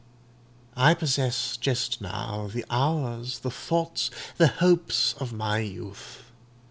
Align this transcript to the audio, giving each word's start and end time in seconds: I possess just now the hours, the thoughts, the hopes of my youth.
I 0.75 0.95
possess 0.95 1.55
just 1.57 2.01
now 2.01 2.49
the 2.51 2.65
hours, 2.71 3.37
the 3.41 3.51
thoughts, 3.51 4.09
the 4.37 4.47
hopes 4.47 5.13
of 5.19 5.31
my 5.31 5.59
youth. 5.59 6.23